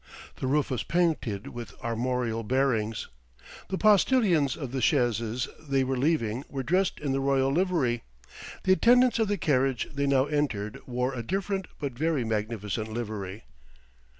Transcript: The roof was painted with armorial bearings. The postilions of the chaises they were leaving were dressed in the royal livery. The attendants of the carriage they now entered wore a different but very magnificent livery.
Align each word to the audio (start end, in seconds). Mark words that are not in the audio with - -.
The 0.37 0.47
roof 0.47 0.71
was 0.71 0.81
painted 0.81 1.49
with 1.49 1.79
armorial 1.83 2.41
bearings. 2.41 3.07
The 3.69 3.77
postilions 3.77 4.57
of 4.57 4.71
the 4.71 4.81
chaises 4.81 5.47
they 5.59 5.83
were 5.83 5.95
leaving 5.95 6.43
were 6.49 6.63
dressed 6.63 6.99
in 6.99 7.11
the 7.11 7.19
royal 7.19 7.51
livery. 7.51 8.01
The 8.63 8.71
attendants 8.73 9.19
of 9.19 9.27
the 9.27 9.37
carriage 9.37 9.87
they 9.93 10.07
now 10.07 10.25
entered 10.25 10.79
wore 10.87 11.13
a 11.13 11.21
different 11.21 11.67
but 11.79 11.93
very 11.93 12.23
magnificent 12.23 12.91
livery. 12.91 13.43